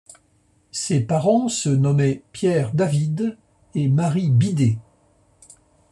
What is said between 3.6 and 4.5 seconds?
et Marie